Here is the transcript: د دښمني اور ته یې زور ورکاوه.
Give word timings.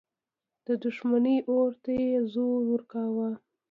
د 0.65 0.67
دښمني 0.83 1.37
اور 1.49 1.71
ته 1.83 1.91
یې 2.03 2.09
زور 2.33 2.61
ورکاوه. 2.71 3.29